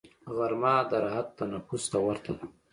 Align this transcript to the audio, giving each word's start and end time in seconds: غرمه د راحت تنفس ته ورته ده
غرمه 0.35 0.73
د 0.89 0.91
راحت 1.03 1.27
تنفس 1.37 1.83
ته 1.91 1.97
ورته 2.07 2.31
ده 2.37 2.45